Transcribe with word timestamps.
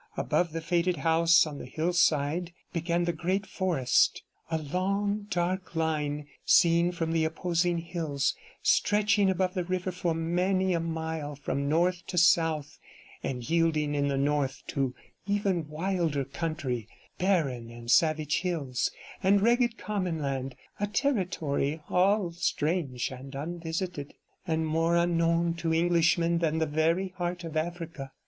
Above 0.17 0.51
the 0.51 0.61
faded 0.61 0.97
house 0.97 1.45
on 1.45 1.59
the 1.59 1.65
hillside 1.67 2.51
began 2.73 3.03
the 3.03 3.13
great 3.13 3.45
forest 3.45 4.23
a 4.49 4.57
long, 4.57 5.27
dark 5.29 5.75
line 5.75 6.25
seen 6.43 6.91
from 6.91 7.11
the 7.11 7.23
opposing 7.23 7.77
hills, 7.77 8.35
stretching 8.63 9.29
above 9.29 9.53
the 9.53 9.63
river 9.63 9.91
for 9.91 10.15
many 10.15 10.73
a 10.73 10.79
mile 10.79 11.35
from 11.35 11.69
north 11.69 12.03
to 12.07 12.17
south, 12.17 12.79
and 13.21 13.47
yielding 13.47 13.93
in 13.93 14.07
the 14.07 14.17
north 14.17 14.63
to 14.65 14.95
even 15.27 15.67
wilder 15.67 16.25
country, 16.25 16.87
barren 17.19 17.69
and 17.69 17.91
savage 17.91 18.39
hills, 18.41 18.89
and 19.21 19.43
ragged 19.43 19.73
54 19.73 19.85
commonland, 19.87 20.55
a 20.79 20.87
territory 20.87 21.79
all 21.89 22.31
strange 22.31 23.11
and 23.11 23.35
unvisited, 23.35 24.15
and 24.47 24.65
more 24.65 24.95
unknown 24.95 25.53
to 25.53 25.71
Englishmen 25.71 26.39
than 26.39 26.57
the 26.57 26.65
very 26.65 27.09
heart 27.17 27.43
of 27.43 27.55
Africa. 27.55 28.11